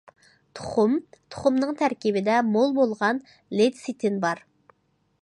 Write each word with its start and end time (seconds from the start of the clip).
تۇخۇم: 0.59 0.95
تۇخۇمنىڭ 1.35 1.75
تەركىبىدە 1.83 2.39
مول 2.49 2.75
بولغان 2.81 3.23
لېتسىتىن 3.61 4.23
بار. 4.27 4.47